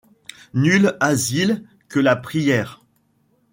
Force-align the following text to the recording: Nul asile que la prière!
Nul 0.55 0.97
asile 0.99 1.63
que 1.87 1.99
la 1.99 2.15
prière! 2.15 2.83